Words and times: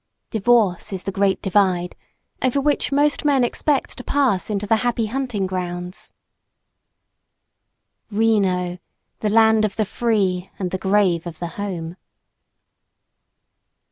Divorce 0.31 0.91
is 0.91 1.03
the 1.03 1.11
Great 1.11 1.43
Divide, 1.43 1.95
over 2.41 2.59
which 2.59 2.91
most 2.91 3.23
men 3.23 3.43
expect 3.43 3.95
to 3.99 4.03
pass 4.03 4.49
into 4.49 4.65
the 4.65 4.77
Happy 4.77 5.05
Hunting 5.05 5.45
Grounds. 5.45 6.11
Reno! 8.09 8.79
The 9.19 9.29
land 9.29 9.63
of 9.63 9.75
the 9.75 9.85
free 9.85 10.49
and 10.57 10.71
the 10.71 10.79
grave 10.79 11.27
of 11.27 11.37
the 11.37 11.49
home! 11.61 11.97